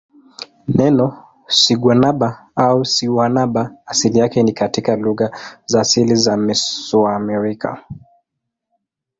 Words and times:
Neno 0.77 1.07
siguanaba 1.49 2.29
au 2.55 2.85
sihuanaba 2.85 3.75
asili 3.85 4.19
yake 4.19 4.43
ni 4.43 4.53
katika 4.53 4.95
lugha 4.95 5.37
za 5.65 5.81
asili 5.81 6.15
za 6.15 6.37
Mesoamerica. 6.37 7.77